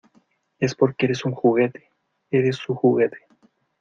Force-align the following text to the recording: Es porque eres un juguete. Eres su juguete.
Es 0.57 0.73
porque 0.73 1.05
eres 1.05 1.25
un 1.25 1.33
juguete. 1.33 1.91
Eres 2.31 2.55
su 2.55 2.73
juguete. 2.73 3.19